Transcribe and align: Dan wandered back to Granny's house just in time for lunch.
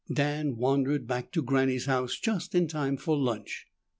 Dan 0.11 0.57
wandered 0.57 1.05
back 1.05 1.31
to 1.33 1.43
Granny's 1.43 1.85
house 1.85 2.17
just 2.19 2.55
in 2.55 2.67
time 2.67 2.97
for 2.97 3.15
lunch. 3.15 3.67